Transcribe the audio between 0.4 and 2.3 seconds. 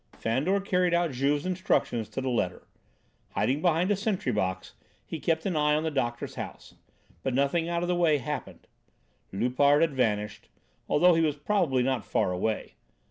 carried out Juve's instructions to the